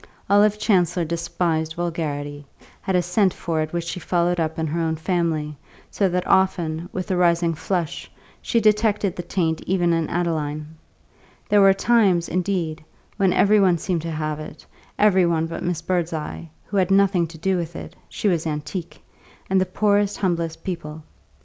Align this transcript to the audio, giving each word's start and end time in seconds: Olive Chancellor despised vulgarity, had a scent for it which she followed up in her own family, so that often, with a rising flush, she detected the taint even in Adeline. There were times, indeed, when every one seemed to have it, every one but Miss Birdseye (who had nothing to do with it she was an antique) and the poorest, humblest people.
Olive 0.31 0.57
Chancellor 0.57 1.05
despised 1.05 1.75
vulgarity, 1.75 2.43
had 2.81 2.95
a 2.95 3.03
scent 3.03 3.35
for 3.35 3.61
it 3.61 3.71
which 3.71 3.83
she 3.83 3.99
followed 3.99 4.39
up 4.39 4.57
in 4.57 4.65
her 4.65 4.81
own 4.81 4.95
family, 4.95 5.55
so 5.91 6.09
that 6.09 6.25
often, 6.25 6.89
with 6.91 7.11
a 7.11 7.15
rising 7.15 7.53
flush, 7.53 8.09
she 8.41 8.59
detected 8.59 9.15
the 9.15 9.21
taint 9.21 9.61
even 9.67 9.93
in 9.93 10.09
Adeline. 10.09 10.75
There 11.49 11.61
were 11.61 11.75
times, 11.75 12.27
indeed, 12.29 12.83
when 13.17 13.31
every 13.31 13.59
one 13.59 13.77
seemed 13.77 14.01
to 14.01 14.09
have 14.09 14.39
it, 14.39 14.65
every 14.97 15.27
one 15.27 15.45
but 15.45 15.61
Miss 15.61 15.83
Birdseye 15.83 16.45
(who 16.65 16.77
had 16.77 16.89
nothing 16.89 17.27
to 17.27 17.37
do 17.37 17.55
with 17.57 17.75
it 17.75 17.95
she 18.09 18.27
was 18.27 18.47
an 18.47 18.53
antique) 18.53 19.03
and 19.51 19.61
the 19.61 19.67
poorest, 19.67 20.17
humblest 20.17 20.63
people. 20.63 21.03